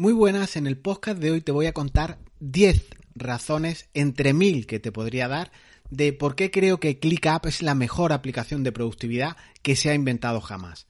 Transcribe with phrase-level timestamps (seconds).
[0.00, 4.66] Muy buenas, en el podcast de hoy te voy a contar 10 razones entre mil
[4.66, 5.52] que te podría dar
[5.90, 9.94] de por qué creo que ClickUp es la mejor aplicación de productividad que se ha
[9.94, 10.86] inventado jamás.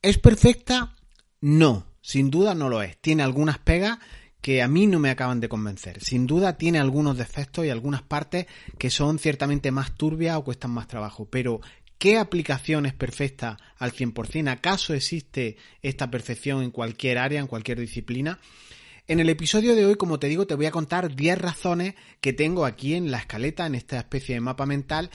[0.00, 0.96] ¿Es perfecta?
[1.42, 2.96] No, sin duda no lo es.
[3.02, 3.98] Tiene algunas pegas
[4.40, 6.02] que a mí no me acaban de convencer.
[6.02, 8.46] Sin duda tiene algunos defectos y algunas partes
[8.78, 11.60] que son ciertamente más turbias o cuestan más trabajo, pero
[12.00, 14.48] ¿Qué aplicación es perfecta al 100%?
[14.48, 18.38] ¿Acaso existe esta perfección en cualquier área, en cualquier disciplina?
[19.06, 22.32] En el episodio de hoy, como te digo, te voy a contar 10 razones que
[22.32, 25.10] tengo aquí en la escaleta, en esta especie de mapa mental,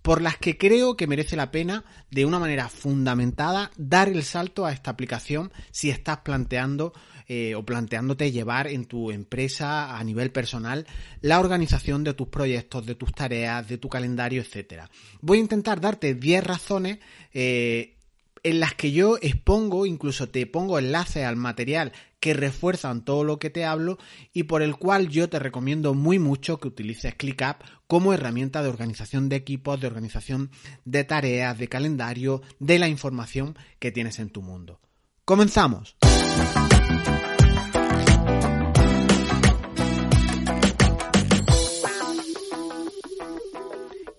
[0.00, 4.64] por las que creo que merece la pena, de una manera fundamentada, dar el salto
[4.64, 6.94] a esta aplicación si estás planteando
[7.32, 10.84] eh, o planteándote llevar en tu empresa a nivel personal
[11.20, 14.90] la organización de tus proyectos, de tus tareas, de tu calendario, etcétera.
[15.20, 16.98] Voy a intentar darte 10 razones
[17.32, 17.94] eh,
[18.42, 23.38] en las que yo expongo, incluso te pongo enlaces al material que refuerzan todo lo
[23.38, 23.98] que te hablo
[24.32, 28.70] y por el cual yo te recomiendo muy mucho que utilices ClickUp como herramienta de
[28.70, 30.50] organización de equipos, de organización
[30.84, 34.80] de tareas, de calendario, de la información que tienes en tu mundo.
[35.24, 35.94] Comenzamos.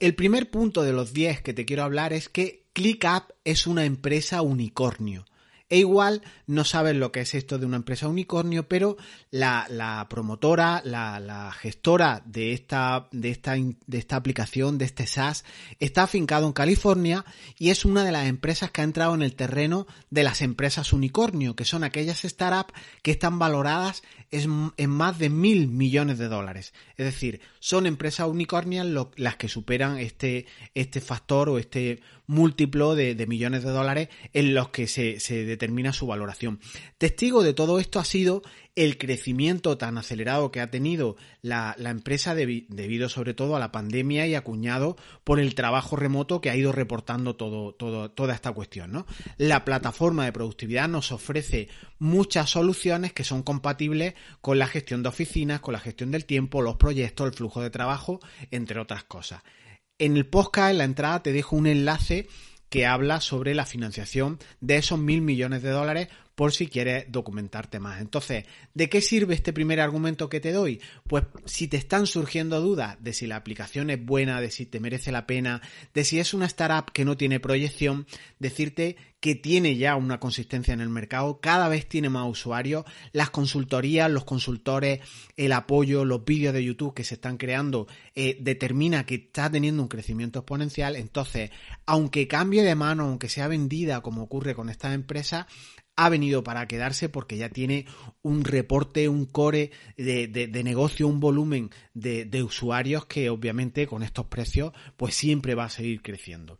[0.02, 3.86] El primer punto de los 10 que te quiero hablar es que ClickUp es una
[3.86, 5.26] empresa unicornio.
[5.72, 8.98] E igual no sabes lo que es esto de una empresa unicornio, pero
[9.30, 15.46] la, promotora, la, gestora de esta, de, esta, de esta aplicación, de este SaaS,
[15.80, 17.24] está afincado en California
[17.58, 20.92] y es una de las empresas que ha entrado en el terreno de las empresas
[20.92, 26.74] unicornio, que son aquellas startups que están valoradas en más de mil millones de dólares.
[26.98, 32.02] Es decir, son empresas unicornias las que superan este, este factor o este
[32.32, 36.62] múltiplo de, millones de dólares en los que se, determina su valoración.
[36.98, 38.42] Testigo de todo esto ha sido
[38.76, 44.28] el crecimiento tan acelerado que ha tenido la, empresa debido sobre todo a la pandemia
[44.28, 49.06] y acuñado por el trabajo remoto que ha ido reportando todo, toda esta cuestión.
[49.38, 51.68] La plataforma de productividad nos ofrece
[52.00, 56.62] muchas soluciones que son compatibles con la gestión de oficinas, con la gestión del tiempo,
[56.62, 59.44] los proyectos, el flujo de trabajo, entre otras cosas.
[60.02, 62.28] En el podcast, en la entrada, te dejo un enlace
[62.70, 67.80] que habla sobre la financiación de esos mil millones de dólares por si quieres documentarte
[67.80, 68.02] más.
[68.02, 70.82] Entonces, ¿de qué sirve este primer argumento que te doy?
[71.08, 74.80] Pues si te están surgiendo dudas de si la aplicación es buena, de si te
[74.80, 75.62] merece la pena,
[75.94, 78.08] de si es una startup que no tiene proyección,
[78.40, 83.30] decirte que tiene ya una consistencia en el mercado, cada vez tiene más usuarios, las
[83.30, 85.00] consultorías, los consultores,
[85.38, 89.84] el apoyo, los vídeos de YouTube que se están creando, eh, determina que está teniendo
[89.84, 91.52] un crecimiento exponencial, entonces,
[91.86, 95.46] aunque cambie de mano, aunque sea vendida como ocurre con estas empresas,
[95.96, 97.86] ha venido para quedarse porque ya tiene
[98.22, 104.74] un reporte, un core de, negocio, un volumen de, usuarios que obviamente con estos precios
[104.98, 106.58] pues siempre va a seguir creciendo.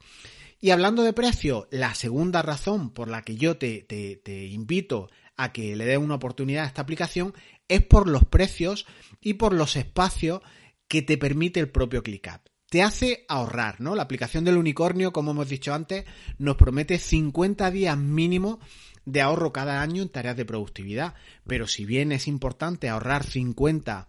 [0.60, 5.52] Y hablando de precios, la segunda razón por la que yo te, te invito a
[5.52, 7.34] que le des una oportunidad a esta aplicación
[7.68, 8.86] es por los precios
[9.22, 10.42] y por los espacios
[10.88, 13.96] que te permite el propio ClickUp te hace ahorrar, ¿no?
[13.96, 16.06] La aplicación del unicornio, como hemos dicho antes,
[16.38, 18.62] nos promete 50 días mínimo
[19.06, 21.14] de ahorro cada año en tareas de productividad.
[21.48, 24.08] Pero si bien es importante ahorrar 50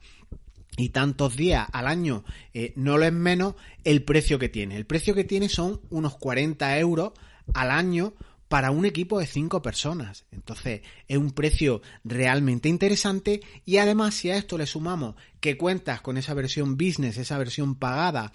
[0.77, 3.55] y tantos días al año, eh, no lo es menos
[3.85, 4.77] el precio que tiene.
[4.77, 7.13] El precio que tiene son unos 40 euros
[7.55, 8.15] al año
[8.49, 10.27] para un equipo de 5 personas.
[10.31, 16.03] Entonces es un precio realmente interesante y además si a esto le sumamos que cuentas
[16.03, 18.33] con esa versión business, esa versión pagada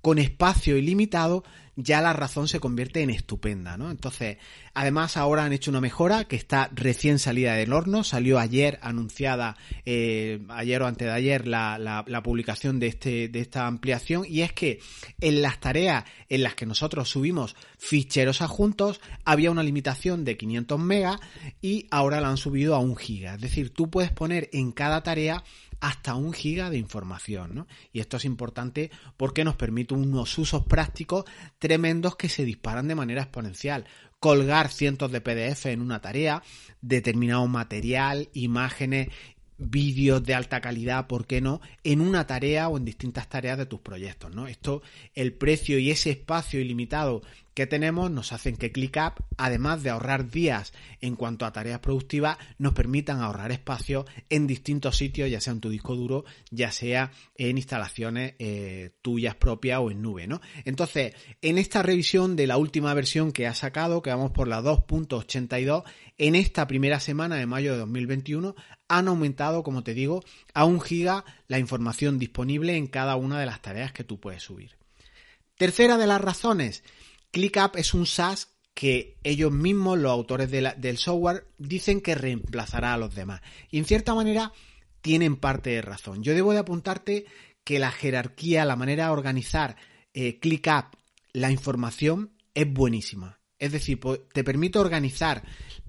[0.00, 1.44] con espacio ilimitado,
[1.76, 3.90] ya la razón se convierte en estupenda, ¿no?
[3.90, 4.38] Entonces,
[4.74, 9.56] además ahora han hecho una mejora que está recién salida del horno, salió ayer anunciada,
[9.86, 14.42] eh, ayer o antes de ayer, la, la, publicación de, este, de esta ampliación, y
[14.42, 14.80] es que
[15.20, 20.78] en las tareas en las que nosotros subimos ficheros adjuntos, había una limitación de 500
[20.78, 21.18] megas
[21.62, 23.34] y ahora la han subido a un giga.
[23.34, 25.42] Es decir, tú puedes poner en cada tarea
[25.80, 27.54] hasta un giga de información.
[27.54, 27.66] ¿no?
[27.92, 31.24] Y esto es importante porque nos permite unos usos prácticos
[31.58, 33.86] tremendos que se disparan de manera exponencial.
[34.18, 36.42] Colgar cientos de PDF en una tarea,
[36.82, 39.08] determinado material, imágenes,
[39.60, 43.66] vídeos de alta calidad, ¿por qué no?, en una tarea o en distintas tareas de
[43.66, 44.48] tus proyectos, ¿no?
[44.48, 44.82] Esto,
[45.14, 47.22] el precio y ese espacio ilimitado
[47.54, 52.38] que tenemos nos hacen que ClickUp, además de ahorrar días en cuanto a tareas productivas,
[52.58, 57.10] nos permitan ahorrar espacio en distintos sitios, ya sea en tu disco duro, ya sea
[57.36, 60.40] en instalaciones eh, tuyas propias o en nube, ¿no?
[60.64, 64.62] Entonces, en esta revisión de la última versión que ha sacado, que vamos por la
[64.62, 65.82] 2.82,
[66.18, 68.54] en esta primera semana de mayo de 2021
[68.90, 70.22] han aumentado, como te digo,
[70.52, 74.42] a un giga la información disponible en cada una de las tareas que tú puedes
[74.42, 74.76] subir.
[75.56, 76.82] Tercera de las razones,
[77.30, 82.98] ClickUp es un SaaS que ellos mismos, los autores del software, dicen que reemplazará a
[82.98, 83.42] los demás.
[83.70, 84.52] Y en cierta manera
[85.02, 86.22] tienen parte de razón.
[86.22, 87.26] Yo debo de apuntarte
[87.62, 89.76] que la jerarquía, la manera de organizar
[90.14, 90.96] eh, ClickUp,
[91.32, 93.39] la información, es buenísima.
[93.60, 94.00] Es decir,
[94.32, 95.44] te permite organizar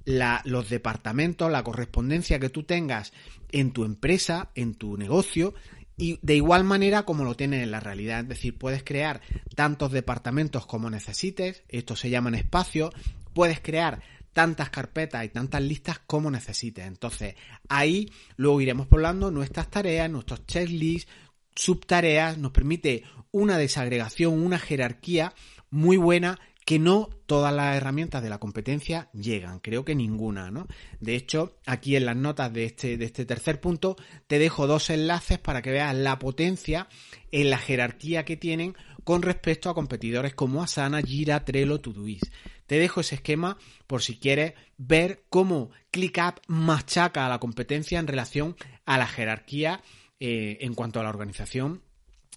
[0.06, 3.14] los departamentos, la correspondencia que tú tengas
[3.52, 5.54] en tu empresa, en tu negocio,
[5.98, 8.22] y de igual manera como lo tienes en la realidad.
[8.22, 9.22] Es decir, puedes crear
[9.56, 12.94] tantos departamentos como necesites, esto se llaman espacios,
[13.34, 14.02] puedes crear
[14.34, 16.86] tantas carpetas y tantas listas como necesites.
[16.86, 17.36] Entonces,
[17.70, 21.10] ahí luego iremos poblando nuestras tareas, nuestros checklists,
[21.56, 25.34] subtareas, nos permite una desagregación, una jerarquía
[25.70, 30.68] muy buena que no todas las herramientas de la competencia llegan, creo que ninguna, ¿no?
[31.00, 33.96] De hecho, aquí en las notas de este, de este tercer punto
[34.28, 36.88] te dejo dos enlaces para que veas la potencia
[37.32, 42.26] en la jerarquía que tienen con respecto a competidores como Asana, Jira, Trello, Todoist.
[42.68, 48.08] Te dejo ese esquema por si quieres ver cómo ClickUp machaca a la competencia en
[48.08, 48.56] relación
[48.86, 49.82] a la jerarquía
[50.20, 51.82] eh, en cuanto a la organización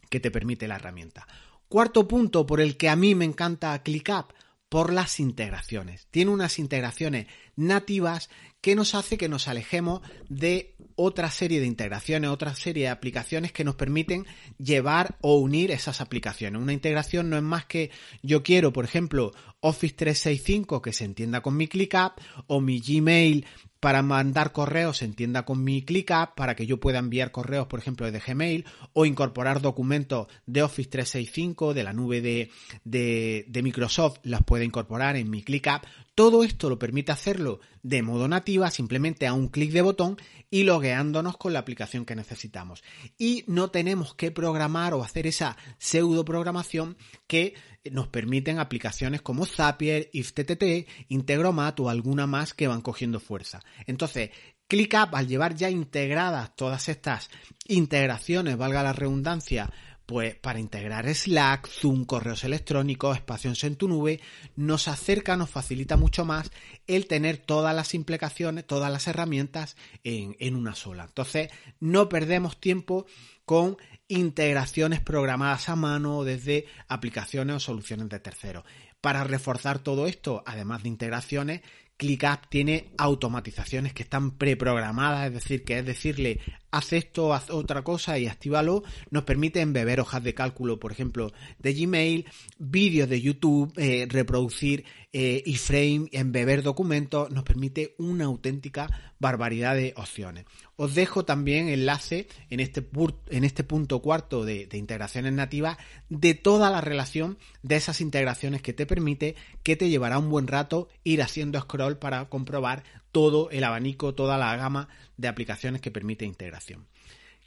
[0.08, 1.26] que te permite la herramienta.
[1.68, 4.32] Cuarto punto por el que a mí me encanta ClickUp,
[4.74, 6.08] por las integraciones.
[6.10, 8.28] Tiene unas integraciones nativas
[8.60, 13.52] que nos hace que nos alejemos de otra serie de integraciones, otra serie de aplicaciones
[13.52, 14.26] que nos permiten
[14.58, 16.60] llevar o unir esas aplicaciones.
[16.60, 21.40] Una integración no es más que yo quiero, por ejemplo, Office 365 que se entienda
[21.40, 22.14] con mi ClickUp
[22.48, 23.46] o mi Gmail
[23.84, 28.10] para mandar correos entienda con mi ClickUp para que yo pueda enviar correos, por ejemplo,
[28.10, 28.64] de Gmail
[28.94, 32.50] o incorporar documentos de Office 365, de la nube de,
[32.84, 35.82] de, de Microsoft, las pueda incorporar en mi ClickUp.
[36.14, 40.16] Todo esto lo permite hacerlo de modo nativa, simplemente a un clic de botón
[40.48, 42.84] y logueándonos con la aplicación que necesitamos.
[43.18, 46.96] Y no tenemos que programar o hacer esa pseudo programación
[47.26, 47.54] que
[47.90, 53.60] nos permiten aplicaciones como Zapier, IFTTT, Integromat o alguna más que van cogiendo fuerza.
[53.86, 54.30] Entonces,
[54.68, 57.28] ClickUp, al llevar ya integradas todas estas
[57.66, 59.70] integraciones, valga la redundancia,
[60.06, 64.20] pues para integrar Slack, Zoom, correos electrónicos, espacios en tu nube,
[64.56, 66.50] nos acerca, nos facilita mucho más
[66.86, 71.04] el tener todas las implicaciones, todas las herramientas en, en una sola.
[71.04, 73.06] Entonces, no perdemos tiempo
[73.44, 73.76] con
[74.08, 78.64] integraciones programadas a mano desde aplicaciones o soluciones de terceros.
[79.00, 81.60] Para reforzar todo esto, además de integraciones,
[81.96, 86.40] ClickUp tiene automatizaciones que están preprogramadas, es decir, que es decirle
[86.74, 91.32] haz esto, haz otra cosa y actívalo, nos permite embeber hojas de cálculo, por ejemplo,
[91.60, 92.26] de Gmail,
[92.58, 99.94] vídeos de YouTube, eh, reproducir eh, iframe, embeber documentos, nos permite una auténtica barbaridad de
[99.96, 100.46] opciones.
[100.74, 102.84] Os dejo también enlace en este,
[103.30, 105.78] en este punto cuarto de, de integraciones nativas
[106.08, 110.48] de toda la relación de esas integraciones que te permite, que te llevará un buen
[110.48, 112.82] rato ir haciendo scroll para comprobar
[113.14, 116.88] todo el abanico, toda la gama de aplicaciones que permite integración.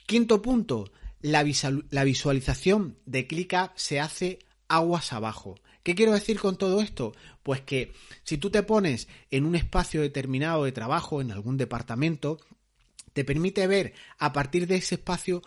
[0.06, 5.56] Quinto punto, la, visualización de ClickUp se hace aguas abajo.
[5.84, 7.14] ¿Qué quiero decir con todo esto?
[7.44, 7.92] Pues que
[8.24, 12.40] si tú te pones en un espacio determinado de trabajo, en algún departamento,
[13.12, 15.42] te permite ver a partir de ese espacio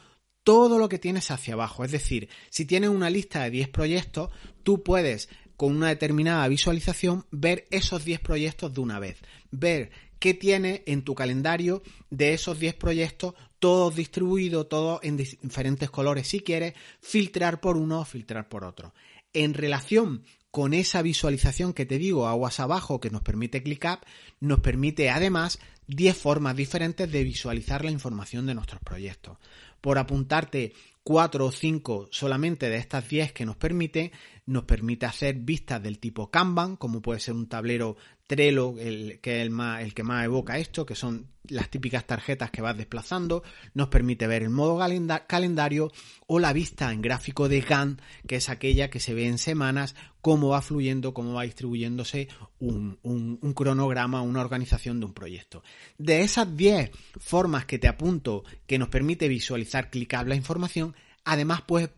[0.44, 1.82] todo lo que tienes hacia abajo.
[1.82, 4.28] Es decir, si tienes una lista de 10 proyectos,
[4.64, 5.30] tú puedes
[5.60, 9.18] con una determinada visualización ver esos 10 proyectos de una vez.
[9.50, 15.90] Ver qué tienes en tu calendario de esos 10 proyectos, todos distribuidos, todos en diferentes
[15.90, 18.94] colores si quieres, filtrar por uno o filtrar por otro.
[19.34, 24.00] En relación con esa visualización que te digo aguas abajo que nos permite ClickUp,
[24.40, 29.36] nos permite además 10 formas diferentes de visualizar la información de nuestros proyectos.
[29.82, 34.12] Por apuntarte 4 o 5 solamente de estas 10 que nos permite,
[34.50, 39.36] nos permite hacer vistas del tipo Kanban, como puede ser un tablero Trello, el, que
[39.36, 42.76] es el, más, el que más evoca esto, que son las típicas tarjetas que vas
[42.76, 44.80] desplazando, nos permite ver el modo
[45.28, 45.92] calendario
[46.26, 49.94] o la vista en gráfico de Gantt, que es aquella que se ve en semanas,
[50.20, 52.28] cómo va fluyendo, cómo va distribuyéndose
[52.58, 52.98] un,
[53.54, 55.62] cronograma, una organización de un proyecto.
[55.96, 56.90] De esas 10
[57.20, 61.90] formas que te apunto que nos permite visualizar clicable la información, además puedes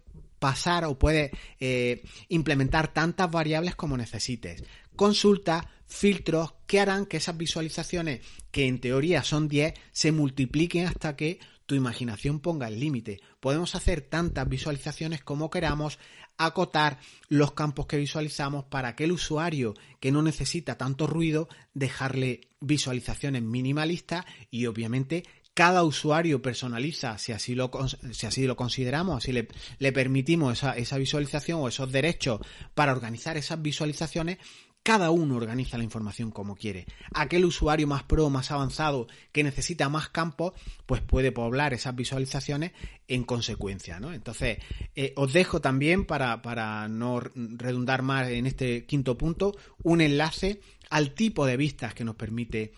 [0.42, 1.30] pasar o puedes
[1.60, 4.64] eh, implementar tantas variables como necesites.
[4.96, 11.14] Consulta filtros que harán que esas visualizaciones, que en teoría son 10, se multipliquen hasta
[11.14, 13.20] que tu imaginación ponga el límite.
[13.38, 16.00] Podemos hacer tantas visualizaciones como queramos,
[16.36, 22.48] acotar los campos que visualizamos para que el usuario que no necesita tanto ruido, dejarle
[22.60, 27.70] visualizaciones minimalistas y obviamente cada usuario personaliza, si así lo,
[28.12, 32.40] si así lo consideramos, le, le permitimos esa, esa, visualización o esos derechos
[32.74, 34.38] para organizar esas visualizaciones,
[34.82, 36.86] cada uno organiza la información como quiere.
[37.14, 40.54] Aquel usuario más pro, más avanzado, que necesita más campos,
[40.86, 42.72] pues puede poblar esas visualizaciones
[43.06, 44.12] en consecuencia, ¿no?
[44.12, 44.58] Entonces,
[44.96, 50.60] eh, os dejo también, para, para no redundar más en este quinto punto, un enlace
[50.90, 52.72] al tipo de vistas que nos permite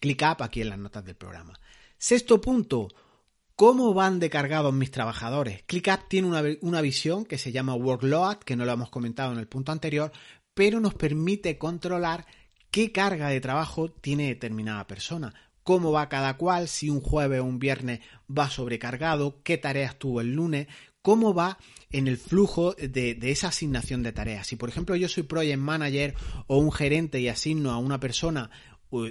[0.00, 1.58] ClickUp aquí en las notas del programa.
[1.98, 2.88] Sexto punto,
[3.54, 5.62] ¿Cómo van de cargados mis trabajadores?
[5.62, 9.38] ClickUp tiene una, una, visión que se llama Workload, que no lo hemos comentado en
[9.38, 10.12] el punto anterior,
[10.52, 12.26] pero nos permite controlar
[12.70, 17.44] qué carga de trabajo tiene determinada persona, cómo va cada cual, si un jueves o
[17.44, 18.00] un viernes
[18.30, 20.66] va sobrecargado, qué tareas tuvo el lunes,
[21.00, 21.56] cómo va
[21.90, 24.48] en el flujo de, esa asignación de tareas.
[24.48, 26.14] Si por ejemplo yo soy project manager
[26.46, 28.50] o un gerente y asigno a una persona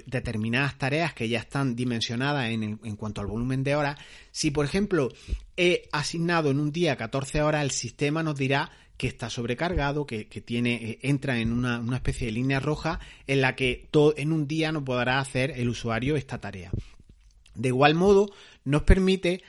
[0.06, 3.98] determinadas tareas que ya están dimensionadas en, en, cuanto al volumen de horas.
[4.30, 5.08] Si, por ejemplo,
[5.56, 10.24] he asignado en un día 14 horas, el sistema nos dirá que está sobrecargado, que,
[10.24, 14.46] tiene, eh, entra en una, especie de línea roja en la que todo, en un
[14.46, 16.70] día no podrá hacer el usuario esta tarea.
[17.54, 18.30] De igual modo,
[18.64, 19.42] nos permite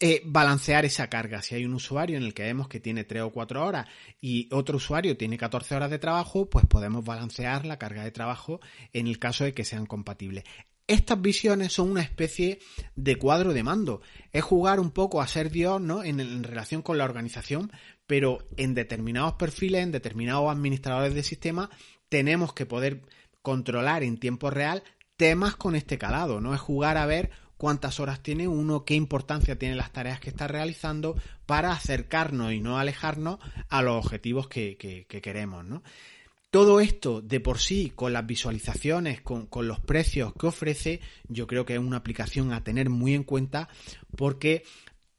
[0.00, 1.42] eh, balancear esa carga.
[1.42, 3.86] Si hay un usuario en el que vemos que tiene 3 o 4 horas
[4.20, 8.60] y otro usuario tiene 14 horas de trabajo, pues podemos balancear la carga de trabajo
[8.92, 10.44] en el caso de que sean compatibles.
[10.86, 12.58] Estas visiones son una especie
[12.94, 14.02] de cuadro de mando.
[14.32, 16.04] Es jugar un poco a ser Dios, ¿no?
[16.04, 17.72] En, relación con la organización,
[18.06, 21.70] pero en determinados perfiles, en determinados administradores de sistema,
[22.10, 23.02] tenemos que poder
[23.40, 24.82] controlar en tiempo real
[25.16, 26.54] temas con este calado, ¿no?
[26.54, 30.48] Es jugar a ver cuántas horas tiene uno, qué importancia tienen las tareas que está
[30.48, 35.64] realizando para acercarnos y no alejarnos a los objetivos que, que queremos.
[36.50, 41.64] Todo esto de por sí, con las visualizaciones, con, los precios que ofrece, yo creo
[41.64, 43.68] que es una aplicación a tener muy en cuenta
[44.16, 44.62] porque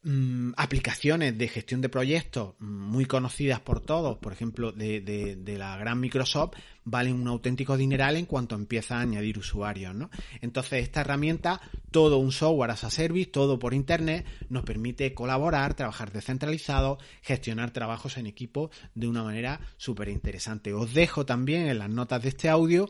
[0.08, 5.98] Mm, aplicaciones de gestión de proyectos muy conocidas por todos, por ejemplo, de, la gran
[5.98, 6.52] Microsoft,
[6.86, 10.08] valen un auténtico dineral en cuanto empieza a añadir usuarios, ¿no?
[10.40, 15.74] Entonces, esta herramienta, todo un software as a service, todo por internet, nos permite colaborar,
[15.74, 20.72] trabajar descentralizado, gestionar trabajos en equipo de una manera súper interesante.
[20.72, 22.88] Os dejo también en las notas de este audio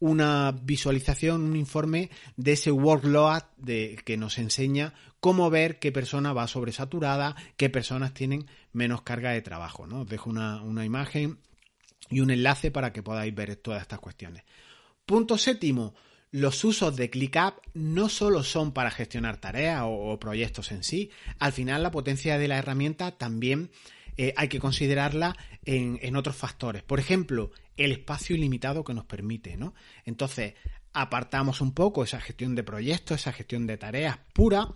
[0.00, 6.32] una visualización, un informe de ese workload de, que nos enseña cómo ver qué persona
[6.32, 9.86] va sobresaturada, qué personas tienen menos carga de trabajo.
[9.86, 10.02] ¿no?
[10.02, 11.38] Os dejo una, imagen
[12.10, 14.44] y un enlace para que podáis ver todas estas cuestiones.
[15.06, 15.94] Punto séptimo.
[16.30, 21.52] Los usos de ClickUp no solo son para gestionar tareas o, proyectos en sí, al
[21.52, 23.70] final la potencia de la herramienta también
[24.16, 26.82] eh, hay que considerarla en, en, otros factores.
[26.82, 29.74] Por ejemplo, el espacio ilimitado que nos permite, ¿no?
[30.04, 30.54] Entonces,
[30.92, 34.68] apartamos un poco esa gestión de proyectos, esa gestión de tareas pura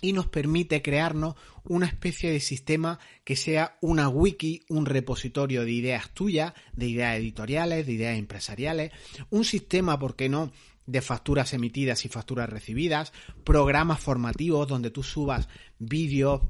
[0.00, 1.34] y nos permite crearnos
[1.64, 7.16] una especie de sistema que sea una wiki, un repositorio de ideas tuyas, de ideas
[7.16, 8.92] editoriales, de ideas empresariales,
[9.30, 10.52] un sistema, ¿por qué no?,
[10.86, 13.12] de facturas emitidas y facturas recibidas,
[13.44, 15.48] programas formativos donde tú subas
[15.78, 16.40] vídeos,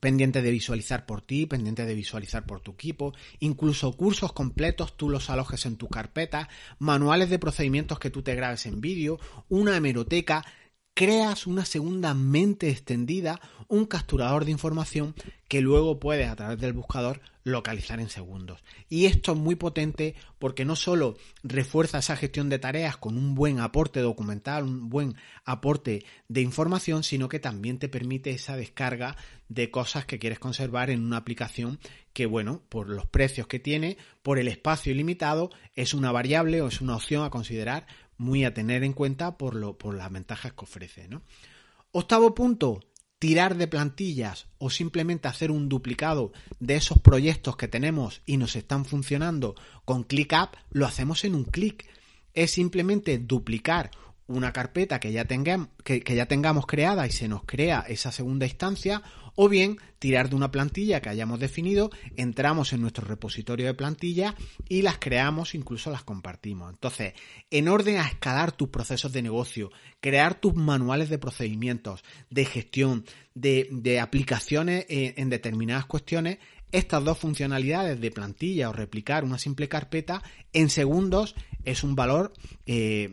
[0.00, 5.10] pendiente de visualizar por ti, pendiente de visualizar por tu equipo, incluso cursos completos tú
[5.10, 9.76] los alojes en tu carpeta, manuales de procedimientos que tú te grabes en vídeo, una
[9.76, 10.44] hemeroteca,
[11.00, 15.14] creas una segunda mente extendida, un capturador de información
[15.48, 18.62] que luego puedes a través del buscador localizar en segundos.
[18.90, 23.34] Y esto es muy potente porque no solo refuerza esa gestión de tareas con un
[23.34, 25.14] buen aporte documental, un buen
[25.46, 29.16] aporte de información, sino que también te permite esa descarga
[29.48, 31.80] de cosas que quieres conservar en una aplicación
[32.12, 36.68] que, bueno, por los precios que tiene, por el espacio ilimitado, es una variable o
[36.68, 37.86] es una opción a considerar
[38.20, 41.08] muy a tener en cuenta por, lo, por las ventajas que ofrece.
[41.08, 41.22] ¿no?
[41.90, 42.80] Octavo punto,
[43.18, 48.56] tirar de plantillas o simplemente hacer un duplicado de esos proyectos que tenemos y nos
[48.56, 49.54] están funcionando
[49.86, 51.88] con ClickUp, lo hacemos en un clic.
[52.34, 53.90] Es simplemente duplicar
[54.30, 58.46] una carpeta que ya, tengamos, que, ya tengamos creada y se nos crea esa segunda
[58.46, 59.02] instancia,
[59.34, 64.34] o bien tirar de una plantilla que hayamos definido, entramos en nuestro repositorio de plantilla
[64.68, 66.72] y las creamos, incluso las compartimos.
[66.72, 67.14] Entonces,
[67.50, 69.70] en orden a escalar tus procesos de negocio,
[70.00, 76.38] crear tus manuales de procedimientos, de gestión, de, aplicaciones en, determinadas cuestiones,
[76.72, 80.22] estas dos funcionalidades de plantilla o replicar una simple carpeta
[80.52, 81.34] en segundos
[81.64, 82.32] es un valor
[82.66, 83.10] eh,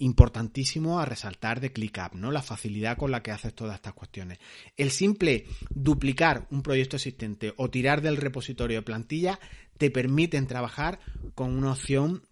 [0.00, 2.32] importantísimo a resaltar de ClickUp, ¿no?
[2.32, 4.38] La facilidad con la que haces todas estas cuestiones.
[4.76, 9.38] El simple duplicar un proyecto existente o tirar del repositorio de plantilla
[9.78, 11.00] te permiten trabajar
[11.34, 12.22] con una opción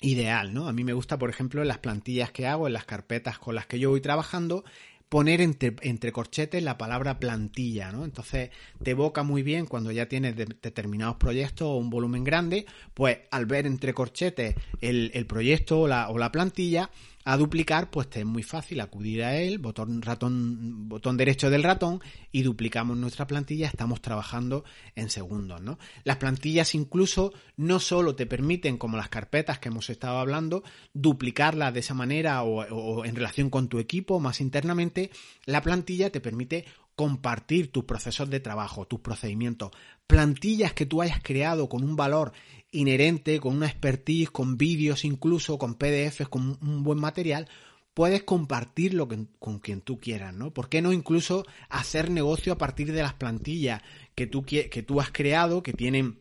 [0.00, 0.68] ideal, ¿no?
[0.68, 3.54] A mí me gusta, por ejemplo, en las plantillas que hago, en las carpetas con
[3.54, 4.64] las que yo voy trabajando,
[5.08, 8.04] poner entre, corchetes la palabra plantilla, ¿no?
[8.04, 8.50] Entonces
[8.82, 13.46] te evoca muy bien cuando ya tienes determinados proyectos o un volumen grande, pues al
[13.46, 16.90] ver entre corchetes el, proyecto o la, o la plantilla,
[17.24, 21.62] a duplicar, pues te es muy fácil acudir a él, botón, ratón, botón derecho del
[21.62, 22.00] ratón
[22.30, 24.64] y duplicamos nuestra plantilla, estamos trabajando
[24.94, 25.78] en segundos, ¿no?
[26.04, 30.62] Las plantillas incluso no solo te permiten, como las carpetas que hemos estado hablando,
[30.92, 35.10] duplicarlas de esa manera o, o en relación con tu equipo más internamente,
[35.46, 39.72] la plantilla te permite compartir tus procesos de trabajo, tus procedimientos,
[40.06, 42.32] plantillas que tú hayas creado con un valor
[42.74, 47.48] inherente, con una expertise, con vídeos incluso, con PDFs, con un buen material,
[47.94, 50.52] puedes compartirlo con, quien tú quieras, ¿no?
[50.52, 53.82] ¿Por qué no incluso hacer negocio a partir de las plantillas
[54.14, 56.18] que tú, que tú has creado, que tienen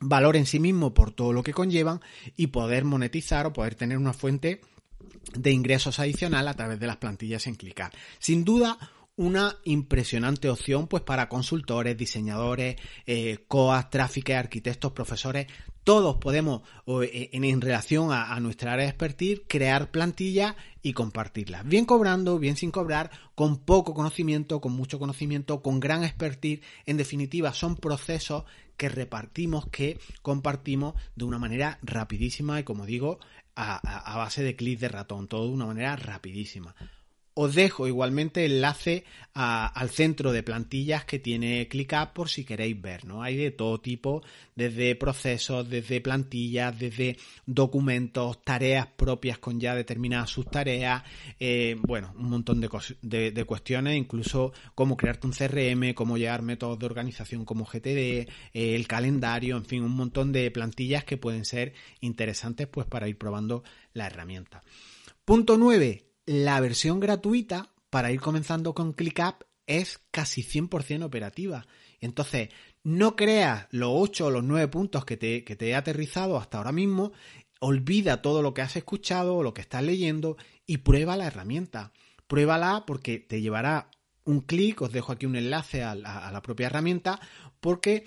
[0.00, 2.00] valor en sí mismo por todo lo que conllevan
[2.36, 4.60] y poder monetizar o poder tener una fuente
[5.34, 7.92] de ingresos adicional a través de las plantillas en clicar.
[8.18, 8.78] Sin duda,
[9.16, 15.46] una impresionante opción pues para consultores, diseñadores, eh, coas, tráficos, arquitectos, profesores.
[15.84, 21.66] Todos podemos, eh, en, relación a, nuestra área de expertise, crear plantillas y compartirlas.
[21.66, 26.60] Bien cobrando, bien sin cobrar, con poco conocimiento, con mucho conocimiento, con gran expertise.
[26.86, 28.44] En definitiva, son procesos
[28.76, 33.18] que repartimos, que compartimos de una manera rapidísima y, como digo,
[33.56, 33.76] a,
[34.12, 36.76] a base de clic de ratón, todo de una manera rapidísima.
[37.34, 43.06] Os dejo igualmente enlace al centro de plantillas que tiene ClickUp por si queréis ver,
[43.06, 43.22] ¿no?
[43.22, 44.22] Hay de todo tipo,
[44.54, 51.02] desde procesos, desde plantillas, desde documentos, tareas propias con ya determinadas sus tareas,
[51.40, 56.84] eh, bueno, un montón de, cuestiones, incluso cómo crearte un CRM, cómo llevar métodos de
[56.84, 61.72] organización como GTD, eh, el calendario, en fin, un montón de plantillas que pueden ser
[62.00, 64.62] interesantes pues para ir probando la herramienta.
[65.24, 71.66] Punto 9 la versión gratuita para ir comenzando con ClickUp es casi 100% operativa.
[72.00, 72.48] Entonces,
[72.82, 76.58] no creas los 8 o los 9 puntos que te, que te he aterrizado hasta
[76.58, 77.12] ahora mismo,
[77.60, 81.92] olvida todo lo que has escuchado o lo que estás leyendo y prueba la herramienta.
[82.26, 83.88] Pruébala porque te llevará
[84.24, 87.20] un clic, os dejo aquí un enlace a la, propia herramienta,
[87.60, 88.04] porque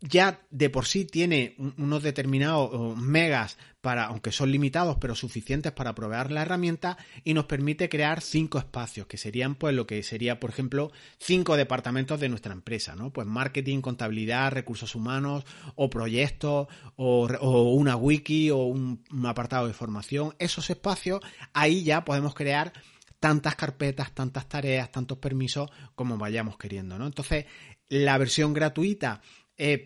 [0.00, 5.94] ya de por sí tiene unos determinados megas para, aunque son limitados, pero suficientes para
[5.94, 10.40] probar la herramienta y nos permite crear cinco espacios, que serían pues lo que sería,
[10.40, 13.12] por ejemplo, cinco departamentos de nuestra empresa, ¿no?
[13.12, 20.34] Pues marketing, contabilidad, recursos humanos, o proyectos, o, una wiki, o un apartado de formación.
[20.38, 21.20] Esos espacios,
[21.52, 22.72] ahí ya podemos crear
[23.20, 27.06] tantas carpetas, tantas tareas, tantos permisos como vayamos queriendo, ¿no?
[27.06, 27.46] Entonces,
[27.88, 29.22] la versión gratuita
[29.58, 29.80] es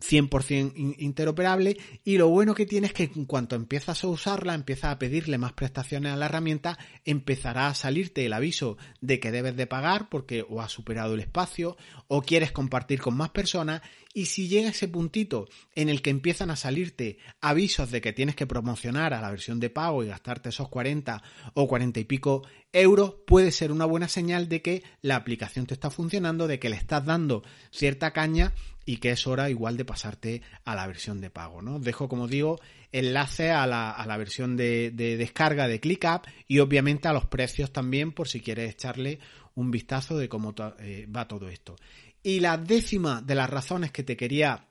[0.00, 4.92] 100% interoperable y lo bueno que tiene es que en cuanto empiezas a usarla, empiezas
[4.92, 9.56] a pedirle más prestaciones a la herramienta, empezará a salirte el aviso de que debes
[9.56, 11.76] de pagar porque o has superado el espacio
[12.08, 13.82] o quieres compartir con más personas
[14.16, 18.34] y si llega ese puntito en el que empiezan a salirte avisos de que tienes
[18.34, 22.42] que promocionar a la versión de pago y gastarte esos 40 o 40 y pico
[22.72, 26.70] euros, puede ser una buena señal de que la aplicación te está funcionando, de que
[26.70, 28.54] le estás dando cierta caña
[28.86, 31.60] y que es hora igual de pasarte a la versión de pago.
[31.60, 31.78] ¿no?
[31.78, 32.58] dejo, como digo,
[32.92, 38.28] enlace a la, versión de, descarga de ClickUp y obviamente a los precios también por
[38.28, 39.18] si quieres echarle
[39.56, 41.76] un vistazo de cómo eh, va todo esto.
[42.26, 44.66] Y la décima de las razones que te quería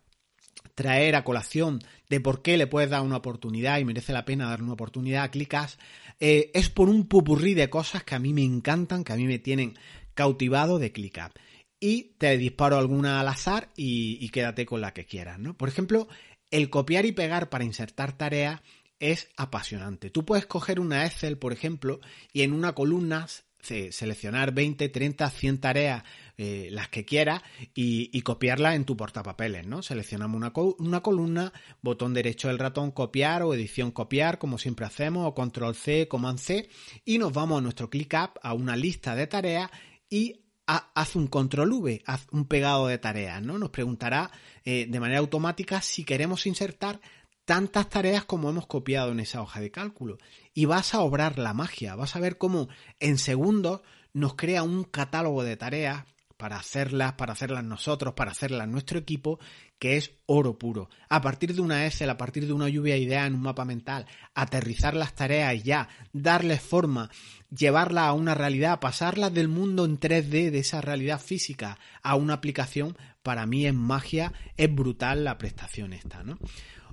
[0.75, 4.49] traer a colación de por qué le puedes dar una oportunidad y merece la pena
[4.49, 5.79] dar una oportunidad a Clickas
[6.19, 9.23] eh, es por un pupurrí de cosas que a mí me encantan, que a mí
[9.23, 9.79] me tienen
[10.13, 11.31] cautivado de ClickUp
[11.79, 15.55] y te disparo alguna al azar y, quédate con la que quieras, ¿no?
[15.55, 16.09] Por ejemplo,
[16.51, 18.59] el copiar y pegar para insertar tareas
[18.99, 20.09] es apasionante.
[20.09, 22.01] Tú puedes coger una Excel, por ejemplo,
[22.33, 23.27] y en una columna
[23.65, 26.03] seleccionar 20, 30, 100 tareas
[26.37, 27.41] eh, las que quieras,
[27.73, 29.81] y, copiarlas en tu portapapeles, ¿no?
[29.81, 35.27] Seleccionamos una, una, columna, botón derecho del ratón, copiar o edición copiar, como siempre hacemos,
[35.27, 36.69] o control C, command C,
[37.05, 39.69] y nos vamos a nuestro ClickUp, a una lista de tareas
[40.09, 43.59] y haz un control V, haz un pegado de tareas, ¿no?
[43.59, 44.31] Nos preguntará
[44.63, 46.99] eh, de manera automática si queremos insertar
[47.45, 50.17] tantas tareas como hemos copiado en esa hoja de cálculo.
[50.53, 52.67] Y vas a obrar la magia, vas a ver cómo
[52.99, 53.81] en segundos
[54.13, 56.05] nos crea un catálogo de tareas
[56.37, 59.39] para hacerlas, para hacerlas nosotros, para hacerlas nuestro equipo,
[59.79, 60.89] que es oro puro.
[61.09, 63.65] A partir de una Excel, a partir de una lluvia de ideas en un mapa
[63.65, 67.09] mental, aterrizar las tareas ya, darles forma,
[67.49, 72.33] llevarlas a una realidad, pasarlas del mundo en 3D, de esa realidad física, a una
[72.33, 76.37] aplicación, para mí es magia, es brutal la prestación esta, ¿no?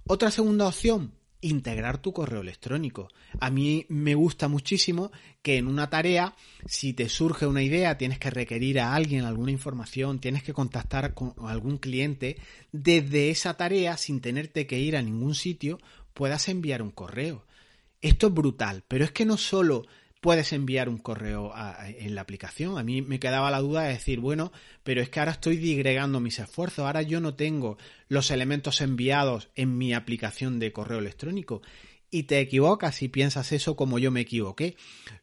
[0.06, 3.08] Otra segunda opción, integrar tu correo electrónico.
[3.38, 6.34] A mí me gusta muchísimo que en una tarea,
[6.66, 11.12] si te surge una idea, tienes que requerir a alguien alguna información, tienes que contactar
[11.14, 12.38] con algún cliente,
[12.70, 15.78] desde esa tarea, sin tenerte que ir a ningún sitio,
[16.14, 17.44] puedas enviar un correo.
[18.00, 19.86] Esto es brutal, pero es que no solo
[20.22, 21.52] puedes enviar un correo
[21.84, 22.78] en la aplicación.
[22.78, 24.52] A mí me quedaba la duda de decir, bueno,
[24.84, 27.76] pero es que ahora estoy digregando mis esfuerzos, ahora yo no tengo
[28.08, 31.60] los elementos enviados en mi aplicación de correo electrónico.
[32.08, 34.76] Y te equivocas si piensas eso como yo me equivoqué.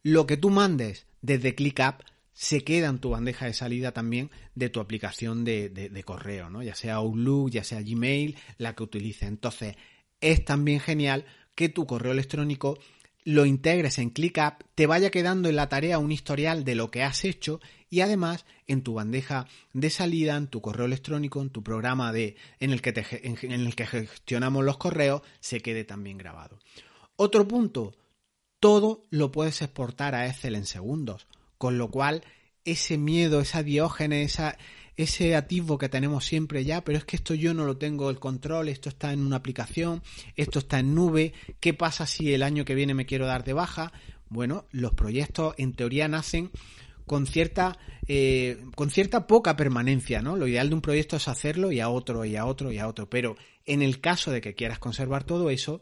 [0.03, 4.69] Lo que tú mandes desde ClickUp se queda en tu bandeja de salida también de
[4.69, 6.61] tu aplicación de, de correo, ¿no?
[6.61, 9.29] Ya sea Outlook, ya sea Gmail, la que utilices.
[9.29, 9.77] Entonces,
[10.19, 11.23] es también genial
[11.55, 12.79] que tu correo electrónico
[13.23, 17.03] lo integres en ClickUp, te vaya quedando en la tarea un historial de lo que
[17.03, 21.63] has hecho y además en tu bandeja de salida, en tu correo electrónico, en tu
[21.63, 26.59] programa de, en, el que en el que gestionamos los correos, se quede también grabado.
[27.15, 27.93] Otro punto,
[28.59, 31.27] todo lo puedes exportar a Excel en segundos,
[31.57, 32.23] con lo cual
[32.65, 34.57] ese miedo, esa diógenes, esa,
[35.03, 38.19] ese atisbo que tenemos siempre ya, pero es que esto yo no lo tengo el
[38.19, 40.03] control, esto está en una aplicación,
[40.35, 41.31] esto está en nube,
[41.61, 43.93] ¿qué pasa si el año que viene me quiero dar de baja?
[44.27, 46.51] Bueno, los proyectos en teoría nacen
[47.05, 50.35] con cierta, eh, con cierta poca permanencia, ¿no?
[50.35, 52.87] Lo ideal de un proyecto es hacerlo y a otro, y a otro, y a
[52.87, 55.81] otro, pero en el caso de que quieras conservar todo eso,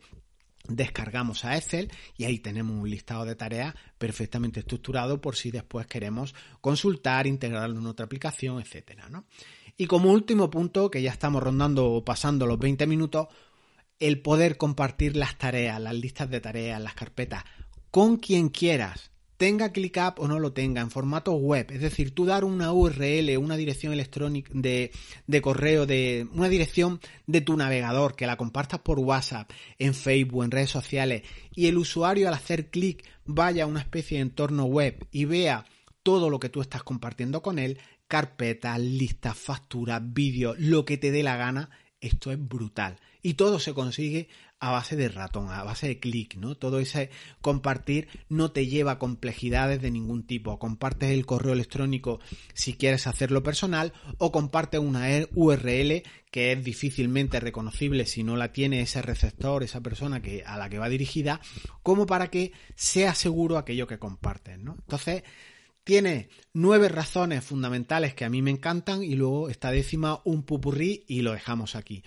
[0.67, 5.87] descargamos a Excel y ahí tenemos un listado de tareas perfectamente estructurado por si después
[5.87, 9.09] queremos consultar, integrarlo en otra aplicación, etcétera,
[9.77, 13.27] Y como último punto, que ya estamos rondando o pasando los 20 minutos,
[13.99, 17.43] el poder compartir las tareas, las listas de tareas, las carpetas
[17.89, 21.71] con quien quieras tenga ClickUp o no lo tenga, en formato web.
[21.71, 24.91] Es decir, tú dar una URL, una dirección electrónica de,
[25.27, 30.43] de, correo, de una dirección de tu navegador, que la compartas por WhatsApp, en Facebook,
[30.43, 31.23] en redes sociales,
[31.53, 35.65] y el usuario al hacer clic vaya a una especie de entorno web y vea
[36.03, 41.11] todo lo que tú estás compartiendo con él, carpetas, listas, facturas, vídeos, lo que te
[41.11, 41.69] dé la gana,
[42.01, 42.99] esto es brutal.
[43.21, 44.29] Y todo se consigue
[44.59, 46.55] a base de ratón, a base de clic, ¿no?
[46.55, 47.09] Todo ese
[47.41, 50.57] compartir no te lleva a complejidades de ningún tipo.
[50.57, 52.19] Compartes el correo electrónico
[52.53, 58.51] si quieres hacerlo personal o compartes una URL que es difícilmente reconocible si no la
[58.51, 61.39] tiene ese receptor, esa persona que, a la que va dirigida,
[61.83, 64.75] como para que sea seguro aquello que compartes, ¿no?
[64.79, 65.23] Entonces,
[65.87, 71.05] tiene nueve razones fundamentales que a mí me encantan y luego esta décima un pupurrí
[71.07, 72.03] y lo dejamos aquí.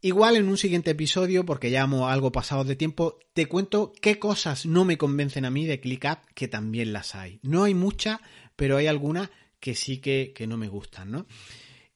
[0.00, 4.18] Igual en un siguiente episodio, porque ya hemos algo pasado de tiempo, te cuento qué
[4.18, 7.38] cosas no me convencen a mí de ClickUp, que también las hay.
[7.42, 8.20] No hay muchas,
[8.56, 9.28] pero hay algunas
[9.60, 11.26] que sí que, que no me gustan, ¿no?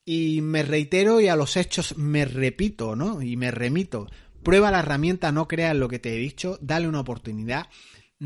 [0.04, 3.22] Y me reitero y a los hechos me repito, ¿no?
[3.22, 4.06] Y me remito.
[4.42, 7.68] Prueba la herramienta, no creas lo que te he dicho, dale una oportunidad.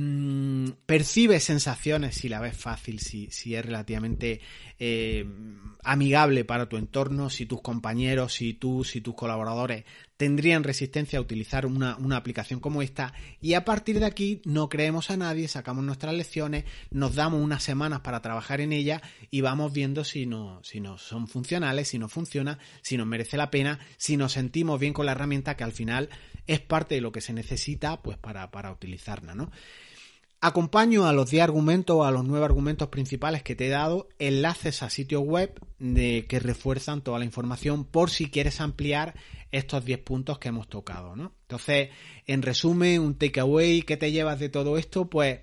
[0.01, 4.41] Mm, percibe sensaciones si la ves fácil, si, si es relativamente
[4.79, 5.27] eh,
[5.83, 11.23] amigable para tu entorno, si tus compañeros, si tú, si tus colaboradores tendrían resistencia a
[11.23, 15.83] utilizar una, aplicación como esta y a partir de aquí no creemos a nadie, sacamos
[15.83, 20.61] nuestras lecciones, nos damos unas semanas para trabajar en ella y vamos viendo si no,
[20.63, 24.79] si no son funcionales, si no funciona, si nos merece la pena, si nos sentimos
[24.79, 26.09] bien con la herramienta que al final
[26.47, 29.51] es parte de lo que se necesita pues para, para utilizarla, ¿no?
[30.41, 34.09] Acompaño a los 10 argumentos o a los 9 argumentos principales que te he dado
[34.21, 39.15] enlaces a sitios web de, que refuerzan toda la información por si quieres ampliar
[39.51, 41.33] estos 10 puntos que hemos tocado, ¿no?
[41.43, 41.89] Entonces,
[42.27, 45.11] en resumen, un takeaway, ¿qué te llevas de todo esto?
[45.11, 45.41] Pues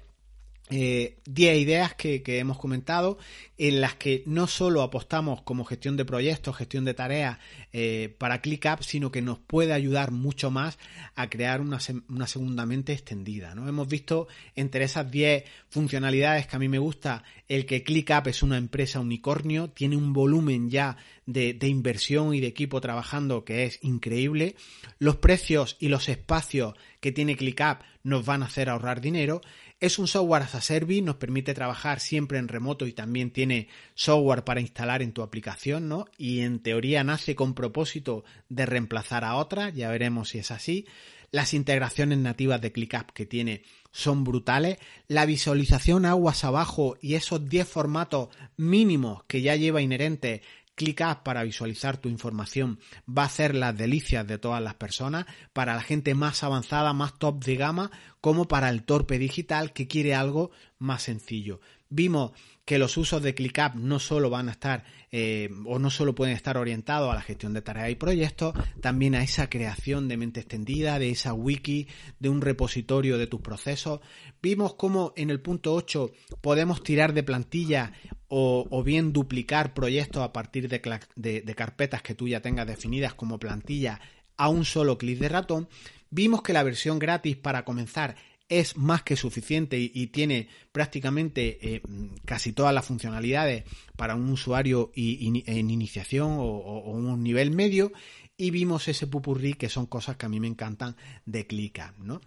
[0.70, 3.20] 10 eh, ideas que, hemos comentado
[3.58, 7.38] en las que no solo apostamos como gestión de proyectos, gestión de tareas
[7.72, 10.80] eh, para ClickUp, sino que nos puede ayudar mucho más
[11.16, 13.54] a crear una, segunda mente extendida.
[13.54, 13.68] ¿no?
[13.70, 18.42] Hemos visto entre esas 10 funcionalidades que a mí me gusta el que ClickUp es
[18.42, 20.98] una empresa unicornio, tiene un volumen ya
[21.28, 24.56] de inversión y de equipo trabajando que es increíble.
[24.98, 29.42] Los precios y los espacios que tiene ClickUp nos van a hacer ahorrar dinero
[29.80, 33.68] es un software as a service, nos permite trabajar siempre en remoto y también tiene
[33.94, 36.06] software para instalar en tu aplicación, ¿no?
[36.18, 40.86] Y en teoría nace con propósito de reemplazar a otra, ya veremos si es así.
[41.32, 44.78] Las integraciones nativas de ClickUp que tiene son brutales.
[45.08, 50.42] La visualización aguas abajo y esos 10 formatos mínimos que ya lleva inherente
[50.76, 55.76] ClickUp para visualizar tu información va a ser las delicias de todas las personas, para
[55.76, 60.14] la gente más avanzada, más top de gama, como para el torpe digital que quiere
[60.16, 61.60] algo más sencillo.
[61.90, 62.32] Vimos
[62.66, 66.36] que los usos de ClickUp no solo van a estar eh, o no solo pueden
[66.36, 70.40] estar orientados a la gestión de tareas y proyectos, también a esa creación de mente
[70.42, 71.88] extendida, de esa wiki,
[72.20, 74.02] de un repositorio de tus procesos.
[74.42, 77.94] Vimos cómo en el punto 8 podemos tirar de plantilla
[78.28, 80.82] o, bien duplicar proyectos a partir de,
[81.16, 84.02] de carpetas que tú ya tengas definidas como plantilla
[84.36, 85.70] a un solo clic de ratón.
[86.10, 88.16] Vimos que la versión gratis para comenzar
[88.50, 91.82] es más que suficiente y, tiene prácticamente eh,
[92.26, 93.64] casi todas las funcionalidades
[93.96, 97.92] para un usuario en iniciación o, un nivel medio
[98.38, 102.22] y vimos ese pupurrí que son cosas que a mí me encantan de ClickUp, ¿no?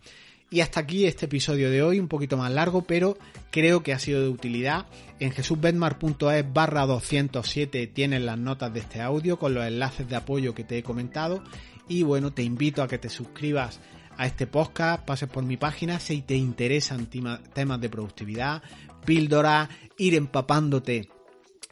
[0.51, 3.19] Y hasta aquí este episodio de hoy, un poquito más largo, pero
[3.51, 4.87] creo que ha sido de utilidad.
[5.21, 10.55] En jesusbetmar.es barra 207 tienes las notas de este audio con los enlaces de apoyo
[10.55, 11.45] que te he comentado.
[11.87, 13.79] Y bueno, te invito a que te suscribas
[14.19, 18.63] a este podcast, pases por mi página si te interesan temas de productividad,
[19.07, 21.09] píldora, ir empapándote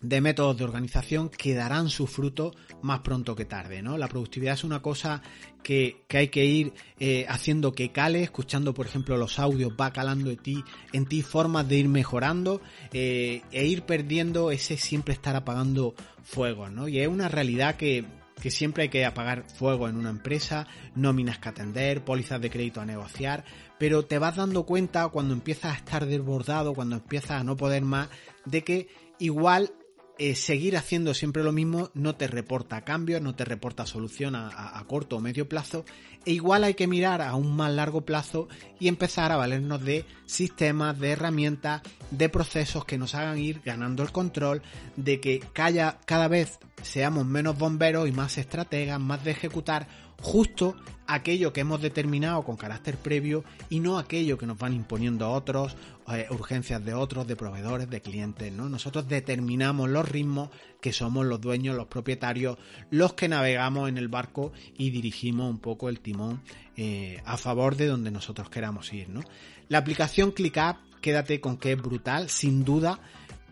[0.01, 3.99] de métodos de organización que darán su fruto más pronto que tarde, ¿no?
[3.99, 5.23] La productividad es una cosa
[5.63, 10.31] que, hay que ir eh, haciendo que cale, escuchando por ejemplo los audios, va calando
[10.31, 12.61] en ti, en ti formas de ir mejorando
[12.93, 16.87] eh, e ir perdiendo ese siempre estar apagando fuegos, ¿no?
[16.87, 18.05] Y es una realidad que,
[18.41, 22.81] que siempre hay que apagar fuego en una empresa, nóminas que atender, pólizas de crédito
[22.81, 23.45] a negociar,
[23.79, 27.83] pero te vas dando cuenta cuando empiezas a estar desbordado, cuando empiezas a no poder
[27.83, 28.09] más,
[28.45, 29.73] de que igual
[30.19, 34.83] eh, seguir haciendo siempre lo mismo no te reporta cambios, no te reporta solución a,
[34.87, 35.85] corto o medio plazo,
[36.25, 38.49] e igual hay que mirar a un más largo plazo
[38.81, 44.03] y empezar a valernos de sistemas, de herramientas, de procesos que nos hagan ir ganando
[44.03, 44.63] el control,
[44.97, 49.87] de que cada vez seamos menos bomberos y más estrategas, más de ejecutar
[50.21, 50.77] justo
[51.07, 55.77] aquello que hemos determinado con carácter previo y no aquello que nos van imponiendo otros,
[56.13, 58.69] eh, urgencias de otros, de proveedores, de clientes, ¿no?
[58.69, 60.51] Nosotros determinamos los ritmos
[60.81, 62.59] que somos los dueños, los propietarios,
[62.91, 66.43] los que navegamos en el barco y dirigimos un poco el timón
[66.77, 69.23] eh, a favor de donde nosotros queramos ir, ¿no?
[69.69, 73.01] La aplicación ClickUp, quédate con que es brutal, sin duda,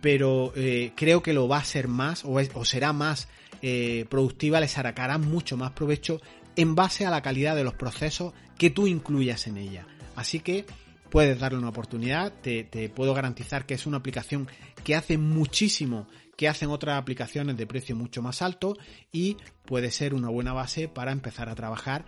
[0.00, 3.28] pero eh, creo que lo va a ser más o, o será más
[4.10, 6.20] productiva, le sacará mucho más provecho
[6.56, 9.86] en base a la calidad de los procesos que tú incluyas en ella.
[10.16, 10.66] Así que
[11.10, 12.64] puedes darle una oportunidad, te,
[12.94, 14.48] puedo garantizar que es una aplicación
[14.82, 18.76] que hace muchísimo que hacen otras aplicaciones de precio mucho más alto
[19.12, 22.04] y puede ser una buena base para empezar a trabajar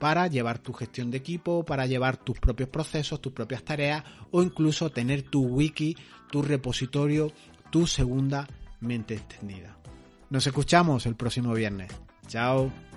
[0.00, 4.42] para llevar tu gestión de equipo, para llevar tus propios procesos, tus propias tareas o
[4.42, 5.96] incluso tener tu wiki,
[6.30, 7.32] tu repositorio,
[7.70, 8.48] tu segunda
[8.80, 9.76] mente extendida.
[10.30, 11.90] Nos escuchamos el próximo viernes.
[12.26, 12.87] Chao.